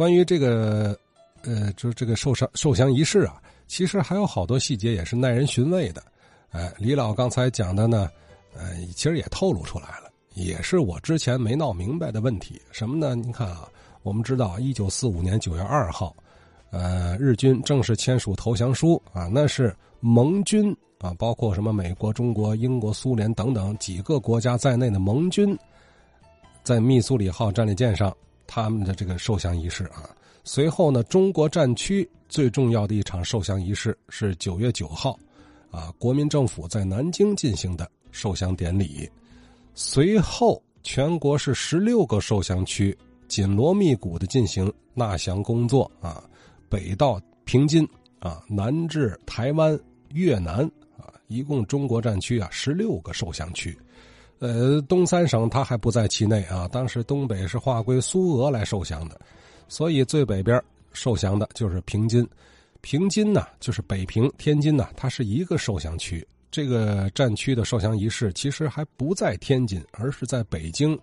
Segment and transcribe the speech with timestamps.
[0.00, 0.98] 关于这个，
[1.42, 3.34] 呃，就这个受伤受降仪式啊，
[3.66, 6.02] 其实还有好多细节也是耐人寻味的。
[6.52, 8.08] 哎，李老刚才讲的呢，
[8.56, 12.58] 呃，其实也透露出来了，也是我之前没闹明白的问题。
[12.72, 13.14] 什么呢？
[13.14, 13.68] 您看啊，
[14.02, 16.16] 我们知道，一九四五年九月二号，
[16.70, 25.54] 呃，日军正式签署投降书啊，那是盟军啊，包括什么美国、中国、英国、苏联等等几个国家在内的盟军，
[26.62, 28.16] 在密苏里号战列舰上
[28.52, 30.10] 他们的这个受降仪式啊。
[30.42, 35.16] 随后呢，中国战区最重要的一场受降仪式是九月九号。
[35.70, 39.08] 啊，国民政府在南京进行的受降典礼，
[39.72, 42.96] 随后全国是十六个受降区
[43.28, 46.24] 紧锣密鼓的进行纳降工作啊，
[46.68, 47.88] 北到平津
[48.18, 53.78] 啊，南至台湾、越南啊，一共中国战区啊十六个受降区，
[54.40, 59.20] 呃，东三省它还不在其内啊，当时东北是划归苏俄来受降的，
[59.68, 60.60] 所以最北边
[60.92, 62.26] 受降的就是平津。
[62.80, 66.26] 平津呢，就是北平、天津呢，它是一个受降区。
[66.50, 70.98] 这个战区的受降仪式其实还不在天津，而是在北京。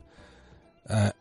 [0.85, 1.13] 呃，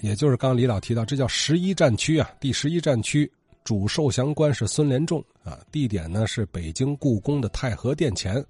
[0.00, 2.28] 也就是刚李老提到，这叫十一战区啊。
[2.40, 3.30] 第十一战区
[3.62, 8.44] 主受降官是孙连仲啊，地点呢是北京故宫的太和殿前，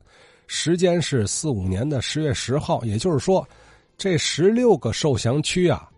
[0.52, 2.84] 时间是四五年的十月十号。
[2.84, 3.48] 也就是说，
[3.96, 5.88] 这十六个受降区啊，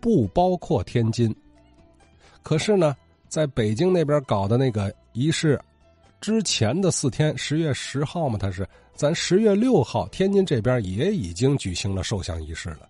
[0.00, 1.32] 不包括天津。
[2.42, 2.96] 可是呢？
[3.28, 5.56] 在北京那边搞的那个仪式，
[6.20, 12.88] 之前的四天，十月十号嘛，他是咱十月六号，天津这边也已经举行了受降仪式了。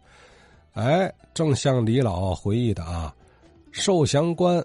[0.73, 3.15] 哎，正像李老回忆的啊，
[3.71, 4.65] 受降官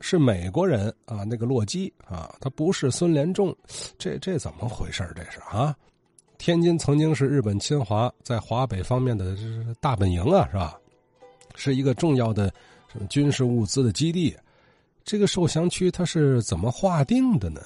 [0.00, 3.54] 是美国人啊，那个洛基啊，他不是孙连仲，
[3.98, 5.76] 这这怎么回事这是啊？
[6.38, 9.36] 天津曾经是日本侵华在华北方面的
[9.80, 10.78] 大本营啊，是吧？
[11.54, 12.52] 是一个重要的
[12.92, 14.36] 什么军事物资的基地。
[15.04, 17.60] 这个受降区它是怎么划定的呢？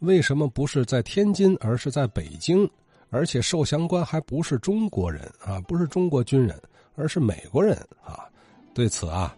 [0.00, 2.68] 为什么不是在天津，而是在北京？
[3.10, 6.60] 而且受降官还不是中国人啊，不是中国军人，
[6.96, 8.26] 而是美国人啊！
[8.74, 9.34] 对此啊，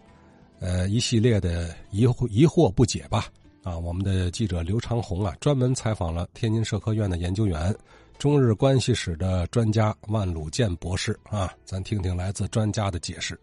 [0.59, 3.27] 呃，一系列的疑惑疑惑不解吧？
[3.63, 7.75] 啊，我们的记者刘长红啊，专门采访了天津社科院的研究员、
[8.17, 13.39] 中日关系史的专家万鲁健博士啊，咱听听来自专家的解释。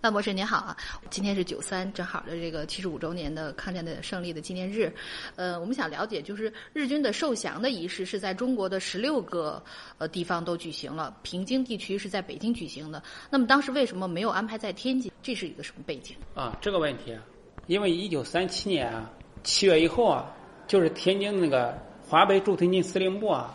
[0.00, 0.76] 范博士您好啊，
[1.10, 4.92] 今天是九三，正好的这个七十五周年的抗战的胜利的纪念日，
[5.34, 9.60] 呃，我们想了解，就是日军的受降的仪式是在中国的十六个
[9.98, 15.10] 呃地方都举行了，平津地区是在北京举行的，那么当时为什么没有安排在天津？
[15.22, 16.14] 这是一个什么背景？
[16.34, 17.22] 啊，这个问题啊，
[17.66, 19.10] 因为一九三七年啊
[19.42, 20.30] 七月以后啊，
[20.68, 23.52] 就是天津那个华北驻天津司令部啊，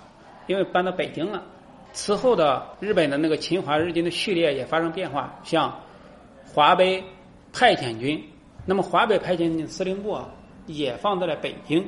[0.47, 1.41] 因为搬到北京了，
[1.93, 5.79] 此后的日本的那个侵华日军的序列也发生变化，像。
[6.53, 7.01] 华北
[7.53, 8.21] 派遣军，
[8.65, 10.29] 那么华北派遣军司令部啊，
[10.67, 11.87] 也放在了北京。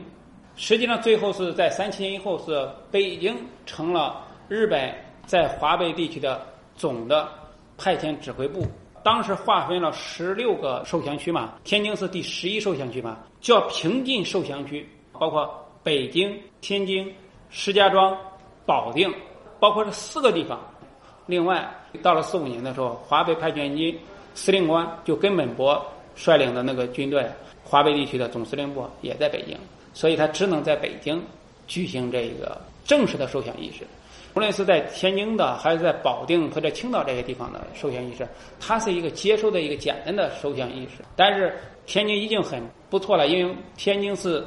[0.55, 3.35] 实际上，最后是在三七年以后，是北京
[3.65, 6.41] 成了日本在华北地区的
[6.77, 7.27] 总的
[7.77, 8.65] 派遣指挥部。
[9.03, 15.53] 当时划分了十六个受降区嘛，天津是第十一受降区嘛，叫平津受降区，包括
[15.83, 17.13] 北京、天津、
[17.49, 18.17] 石家庄、
[18.65, 19.13] 保定，
[19.59, 20.57] 包括这四个地方。
[21.25, 21.69] 另外，
[22.01, 23.99] 到了四五年的时候，华北派遣军。
[24.35, 25.83] 司令官就根本博
[26.15, 27.25] 率领的那个军队，
[27.63, 29.57] 华北地区的总司令部也在北京，
[29.93, 31.21] 所以他只能在北京
[31.67, 33.85] 举行这个正式的受降仪式。
[34.35, 38.27] 无论是在天津的，还是在保定或者青岛这些地方的受降仪式，
[38.59, 41.03] 它是一个接受的一个简单的受降仪式。
[41.15, 41.55] 但是
[41.85, 44.43] 天津已经很不错了，因为天津是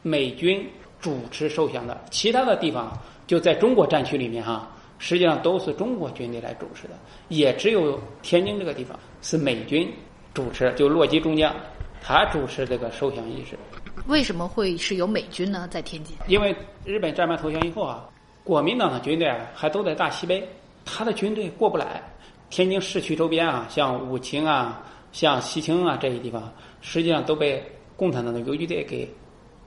[0.00, 0.66] 美军
[1.00, 2.90] 主持受降的，其他的地方
[3.26, 4.70] 就在中国战区里面哈。
[4.98, 6.94] 实际上都是中国军队来主持的，
[7.28, 9.92] 也只有天津这个地方是美军
[10.32, 11.54] 主持，就洛基中将
[12.00, 13.58] 他主持这个受降仪式。
[14.06, 15.68] 为什么会是有美军呢？
[15.70, 16.16] 在天津？
[16.28, 18.08] 因为日本战败投降以后啊，
[18.44, 20.46] 国民党的军队还都在大西北，
[20.84, 22.02] 他的军队过不来。
[22.48, 24.82] 天津市区周边啊，像武清啊、
[25.12, 27.62] 像西青啊这些地方，实际上都被
[27.96, 29.06] 共产党的游击队给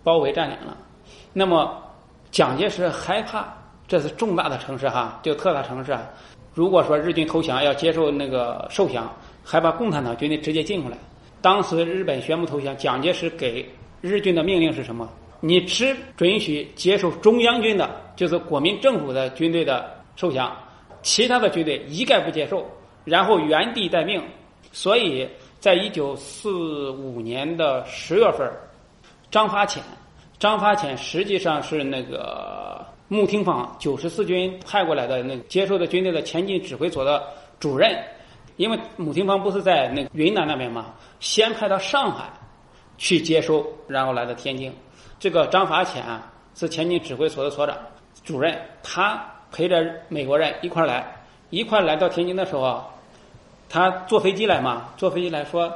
[0.03, 0.77] 包围占领了。
[1.33, 1.83] 那么
[2.31, 3.53] 蒋介石害怕。
[3.89, 5.97] 这是重大的城市哈，就特大城市。
[6.53, 9.11] 如果说日军投降要接受那个受降，
[9.43, 10.97] 还把共产党军队直接进过来。
[11.41, 13.67] 当时日本宣布投降，蒋介石给
[13.99, 15.09] 日军的命令是什么？
[15.39, 20.55] 你只准许接受中央军的，就是国民政府的军队的受降，
[21.01, 22.63] 其他的军队一概不接受，
[23.05, 24.21] 然后原地待命。
[24.71, 25.27] 所以
[25.59, 28.47] 在一九四五年的十月份，
[29.31, 29.79] 张发遣，
[30.37, 32.78] 张发遣实际上是那个。
[33.09, 37.21] 穆廷芳九十四军派过来的那接受的军队的前进指挥所的
[37.59, 38.01] 主任，
[38.55, 42.29] 因为穆廷芳不是在那个云南那边嘛，先派到上海
[42.99, 44.71] 去接收，然后来到天津。
[45.19, 47.75] 这个张发潜啊是前进指挥所的所长、
[48.23, 49.19] 主任，他
[49.51, 51.05] 陪着美国人一块儿来，
[51.49, 52.83] 一块儿来到天津的时候，
[53.67, 55.73] 他坐飞机来嘛，坐飞机来说，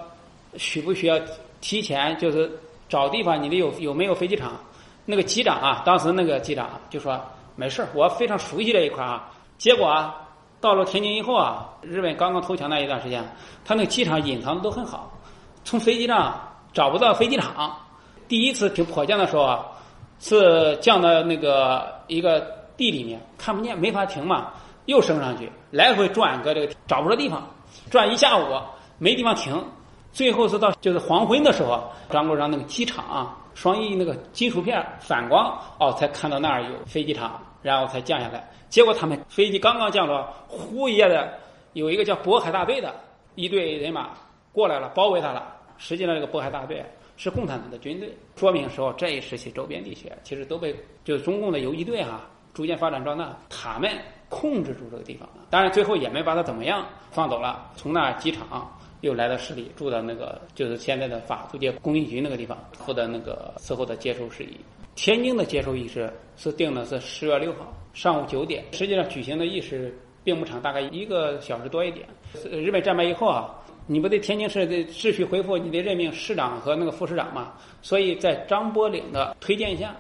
[0.56, 1.20] 需不需要
[1.62, 2.52] 提前就是
[2.88, 3.42] 找地方？
[3.42, 4.54] 你得有有没有飞机场？
[5.06, 7.20] 那个机长啊，当时那个机长就说
[7.56, 9.30] 没事，我非常熟悉这一块啊。
[9.58, 10.16] 结果啊，
[10.60, 13.24] 到了天津以后啊，日本刚刚投降那一段时间，
[13.64, 15.12] 他那个机场隐藏的都很好，
[15.64, 16.40] 从飞机上
[16.74, 17.76] 找不到飞机场。
[18.28, 19.66] 第一次停迫降的时候啊，
[20.20, 22.40] 是降到那个一个
[22.78, 24.52] 地里面，看不见，没法停嘛，
[24.86, 27.48] 又升上去，来回转个这个找不着地方，
[27.92, 28.46] 转一下午
[28.98, 29.64] 没地方停，
[30.14, 38.48] 最后是到就是黄昏的时候，张国让那个机场啊，双翼那个金属片反光哦，才看到那儿有飞机场，然后才降下来。
[38.70, 41.34] 结果他们飞机刚刚降落，呼一下的
[41.74, 42.94] 有一个叫渤海大队的
[43.36, 44.12] 一队人马
[44.52, 45.52] 过来了，包围他了。
[45.78, 46.86] 实际上这个渤海大队
[47.18, 52.22] 是共产党的军队，说明时候这一时期周边地区其实都被就是中共的游击队哈
[52.54, 53.92] 逐渐发展壮大，他们
[54.30, 55.44] 控制住这个地方了。
[55.50, 57.72] 当然最后也没把他怎么样，放走了。
[57.76, 58.48] 从那机场
[59.04, 64.58] 又来到市里，住到那个就是现在的法租界工艺局那个地方，负责那个伺候的接收事宜。
[64.96, 72.08] 天津的接收仪式是定的是十月六号上午九点，实际上举行的仪式并不长，大概一个小时多一点。
[72.50, 73.54] 日本战败以后啊，
[73.88, 77.52] 你不得天津市的秩序恢复，你得任命市长和那个副市长嘛。
[77.82, 79.94] 所以在张伯苓的推荐下，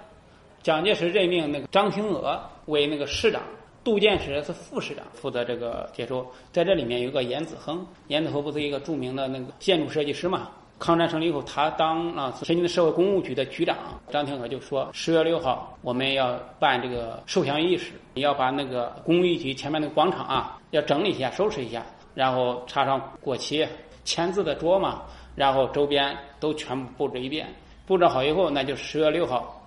[0.62, 3.42] 蒋介石任命那个张廷娥为那个市长，
[3.84, 6.26] 杜建时是副市长，负责这个接收。
[6.52, 10.50] 在这里面有个严子亨，严子亨不是一个著名的那个建筑设计师嘛？
[10.80, 13.78] 抗战胜利以后，他当了天津的社会公务局的局长。
[14.10, 23.66] 张廷和就说：“十月六号我们要办这个受降仪式，你要把那个工艺局前面那个广场啊，要整理一下、收拾一下，然后插上国旗、
[24.04, 25.04] 签字的桌嘛，
[25.36, 27.48] 然后周边都全部布置一遍。
[27.86, 29.62] 布置好以后，那就十月六号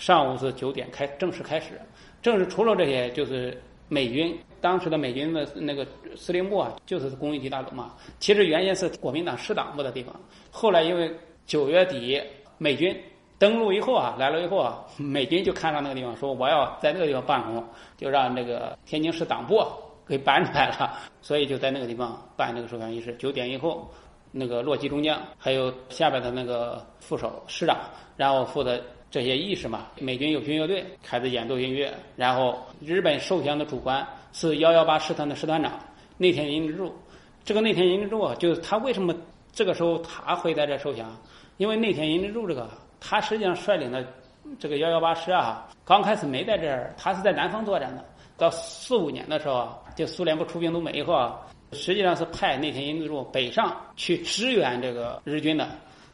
[0.00, 1.80] 上午是九点开正式开始。
[2.22, 7.94] 正式除了这些，就是美军。”当时的美军的那个司令部啊，就是工艺局大楼嘛。
[8.18, 10.14] 其实原先是国民党师党部的地方，
[10.50, 11.10] 后来因为
[11.46, 12.20] 九月底
[12.58, 12.94] 美军
[13.38, 17.64] 登陆以后啊，来了以后啊，美军就看上那个地方，说我要在那个地方办公，
[17.96, 19.64] 就让那个天津市党部
[20.06, 23.14] 给搬出来了，所以就在那个地方办这个授降仪式。
[23.14, 23.90] 九点以后，
[24.30, 27.78] 那个洛基中将还有下边的那个副手师长，
[28.14, 28.78] 然后负责
[29.10, 29.88] 这些仪式嘛。
[29.98, 34.06] 美军有军乐队开始演奏音乐，然后日本受降的主官。
[34.32, 35.72] 是幺幺八师团的师团长
[36.16, 36.94] 内田银之助，
[37.42, 39.12] 这个内田银之助啊，就是他为什么
[39.52, 41.10] 这个时候他会在这受降？
[41.56, 42.70] 因为内田银之助这个，
[43.00, 44.06] 他实际上率领的
[44.56, 48.04] 这个幺幺八师啊，刚开始没在这儿，他是在南方作战的。
[48.38, 51.40] 到四五年的时候，就苏联不出兵东北以后啊，
[51.72, 55.68] 实际上是派内田银之助北上去支援这个日军的。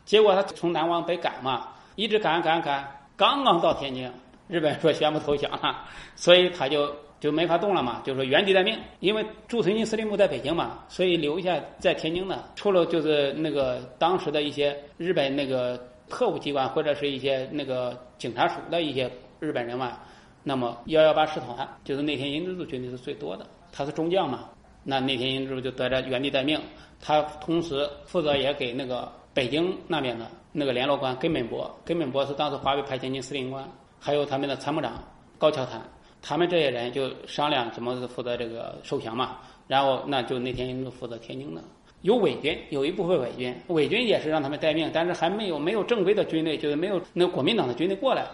[0.06, 4.08] 结果他从南往北赶嘛，一直赶赶赶，刚刚到天津，
[4.46, 5.84] 日本说宣布投降了，
[6.14, 6.94] 所以他就。
[7.19, 19.10] 就没法动了嘛，就说原地待命，因为驻屯军司令部在北京嘛，所以留下在天津的，除了就是那个当时的一些日本那个特务机关或者是一些那个警察署的一些
[19.40, 19.98] 日本人嘛，
[20.43, 24.50] 那么幺幺八师团就是内田银之助军队是最多的，他是中将嘛，
[24.84, 26.60] 那内田银之助就在这原地待命，
[27.00, 30.26] 他同时负责也给那个北京那边的
[30.58, 33.69] 那个联络官根本博，根本博是当时华北派遣军司令官，
[34.01, 35.05] 还有他们的参谋长
[35.36, 35.82] 高桥谈。
[36.22, 39.36] 他们这些人就商量怎么是负责这个受降嘛，
[39.69, 41.63] 然后那就那天就负责天津的，
[42.01, 48.27] 有伪军，有一部分伪军，伪军也是让他们待命，但是还没有没有正规的军队，就是没有那国民党的军队过来，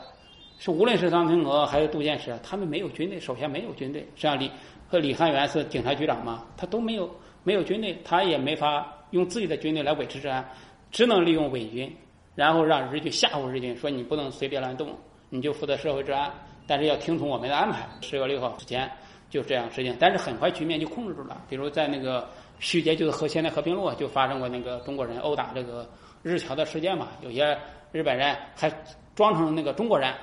[0.61, 4.49] 是无论是张廷娥还是杜建时，他们没有军队，首先没有军队，像李
[4.88, 7.11] 和李汉元是警察局长嘛，他都没有
[7.43, 10.49] 没有军队，他也没法用自己的军队来维持治安，
[10.91, 11.95] 只能利用伪军，
[12.35, 14.97] 然后让日军吓唬日军，说你不能随便乱动，
[15.29, 16.33] 你就负责社会治安。
[16.67, 18.91] 但是要听从我们的安排，十月六号之前
[19.29, 19.95] 就这样实行。
[19.99, 21.43] 但是很快局面就控制住了。
[21.49, 22.29] 比如在那个
[22.61, 25.89] 徐街，就是和现在和平路就发生过那个中国人殴打这个
[26.23, 27.09] 日侨的事件嘛。
[27.21, 27.59] 有些
[27.91, 28.73] 日本人还
[29.15, 30.15] 装成那个中国人，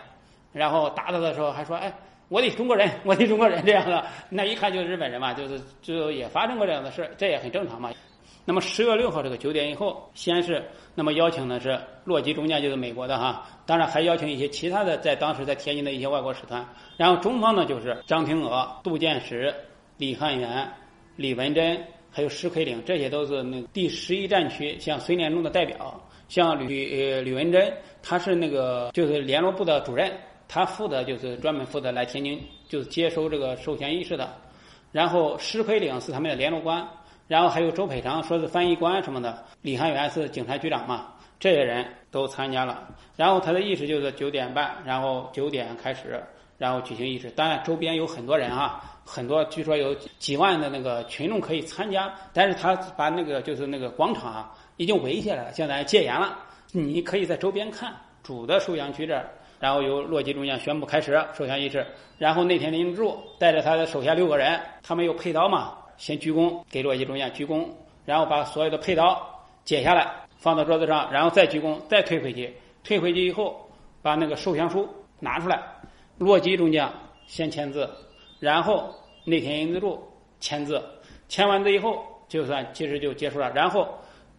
[0.54, 1.94] 然后打他的时候还说：“哎，
[2.30, 7.92] 我的中国人，我的中国人。”这样的，那一看就是日本人嘛，就是就也发生过这样的事，这也很正常嘛。
[8.50, 10.66] 那么十月六号这个九点以后，先是
[10.96, 16.68] 那么邀请的是洛基中将，就是美国的哈，当然还邀请一些其他的在当时在天津的一些外国使团。
[16.98, 19.54] 然后中方呢就是张廷娥、杜建时、
[19.98, 20.68] 李汉元、
[21.16, 21.80] 李文珍，
[22.10, 30.12] 还有石奎岭，这些都是那第十一战区像孙连仲的代表，像吕呃吕文珍，他是那个就是联络部的主任，
[30.48, 34.28] 他负责就是专门负责来天津就是接收这个授权仪式的。
[34.92, 36.84] 然后石奎岭是他们的联络官。
[37.30, 42.88] 然后还有周培长说是翻译官什么的，李汉元是警察局长嘛，这些人都参加了。
[43.16, 46.22] 然后他的仪式就是九点半，然后九点开始，
[46.58, 47.30] 然后举行仪式。
[47.30, 56.36] 当然周边有很多人啊，很多据说有几万的那个群众可以参加，但是他把那个就是那个广场啊已经围起来了，现在戒严了，
[56.72, 57.94] 你可以在周边看。
[58.22, 59.28] 主的受降区这儿，
[59.60, 61.84] 然后由洛基中将宣布开始受降仪式。
[62.20, 67.64] 然后那天林志柱带着他的手下六个人，他们有佩刀嘛，先鞠躬给洛基中将鞠躬，
[68.06, 72.52] 然后把所有的佩刀解下来放到桌子上，然后再鞠躬，再退回去。
[72.84, 73.70] 退回去以后，
[74.02, 74.90] 把那个受降书
[75.20, 75.62] 拿出来，
[76.18, 76.92] 洛基中将
[77.28, 77.88] 先签字，
[78.40, 78.92] 然后
[79.24, 80.02] 内田英之助
[80.40, 80.84] 签字，
[81.28, 83.52] 签完字以后就算其实就结束了。
[83.52, 83.88] 然后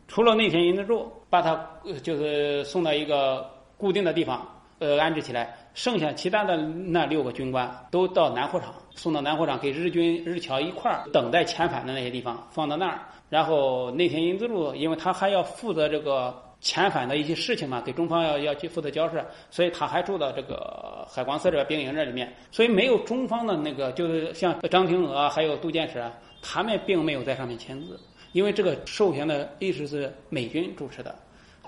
[0.08, 1.64] 除了内田英之助，把他
[2.02, 3.48] 就是送到一个。
[3.80, 4.46] 固定的地方，
[4.78, 5.56] 呃，安置起来。
[5.74, 13.00] 剩下其他的那六个军官都到南火场，送到南火场，给日军日侨一块儿等待遣返的那些地方放到那儿。
[13.28, 22.32] 然后内田英之助，因为他还要负责这个遣返的一些事情嘛，给中方要要去负责交涉，所以他还住到这个海光寺这个兵营这里面。
[22.50, 26.04] 所以没有中方的那个，就是像张廷娥还有杜建史，
[26.42, 27.98] 他们并没有在上面签字，
[28.32, 31.14] 因为这个受降的意思是美军主持的。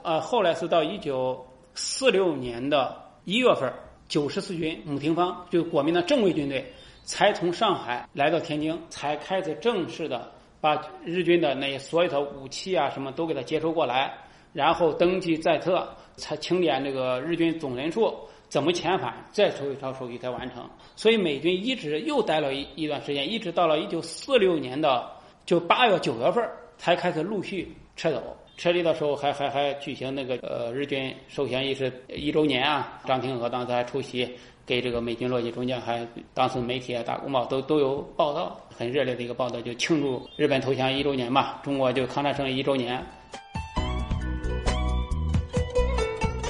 [0.03, 1.47] 呃，后来是到一九。
[1.75, 2.95] 四六年的
[3.25, 3.73] 一月份，
[4.13, 6.71] 九十四军母廷芳，就是国民的正规军队，
[7.03, 14.13] 才从上海来到天津，才开始正式的把日军的那些所有的武器啊什么都给他接收过来，
[14.53, 18.15] 然后登记在册，才清点这个日军总人数，
[18.51, 20.69] 怎么遣返，再出一套手续才完成。
[20.95, 25.11] 所以美军一直又待了一一段时间，一直到了一九四六年的
[25.47, 28.37] 就八月九月份，才开始陆续撤走。
[28.57, 34.29] 撤离的时候还还还举行那个呃日军受降仪式一周年啊，张廷和当时还出席，
[34.65, 43.05] 给这个美军落基中将还当时媒体啊大公报都都有报道，很热烈的一个报道，就庆祝日本投降一周年嘛，中国就抗战胜利一周年。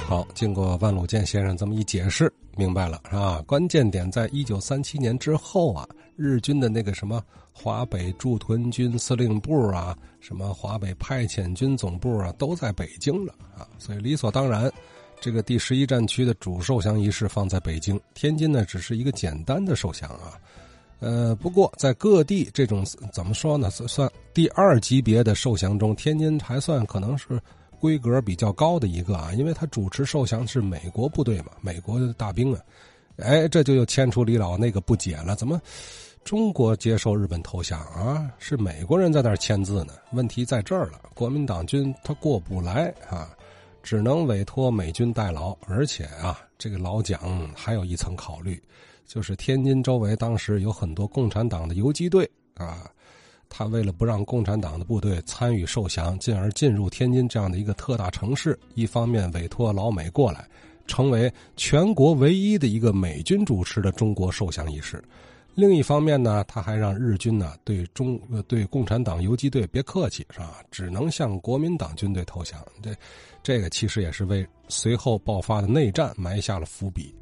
[0.05, 3.41] 好，经过万鲁健先生这么一解释，明白了是吧？
[3.47, 7.23] 关键点在一九三七年之后啊，日军的那个什么。
[7.55, 14.73] 华北驻屯军司令部啊，什么华北派遣军总部啊，都在北京了啊，所以理所当然，
[15.21, 20.33] 这个第十一战区的主受降仪式放在北京，天津呢只是一个简单的受降啊。
[20.99, 27.39] 呃，不过在各地这种怎么说呢，算第二级别的受降中，天津还算可能是
[27.79, 32.59] 规格比较高的一个啊，因为他主持受降是美国部队嘛，美国的大兵啊，
[33.17, 35.61] 哎，这就又牵出李老那个不解了，怎么？
[36.23, 39.93] 中国接受日本投降啊，是美国人在那儿签字呢。
[40.13, 43.29] 问题在这儿了，国民党军他过不来啊，
[43.83, 45.55] 只能委托美军代劳。
[45.67, 48.61] 而且啊，这个老蒋还有一层考虑，
[49.05, 52.89] 就是天津周围当时有很多共产党的游击队啊，
[53.49, 60.47] 他为了不让共产党的部队参与受降，进而进入天津这样的一个特大城市，一方面委托老美过来，
[60.87, 65.03] 成为全国唯一的一个美军主持的中国受降仪式。
[65.55, 70.63] 另一方面呢，他还让日军呢对中对共产党游击队别客气，是吧？
[70.71, 72.59] 只能向国民党军队投降。
[72.81, 72.95] 这，
[73.43, 77.13] 这个其实也是为随后爆发的内战埋下了伏笔。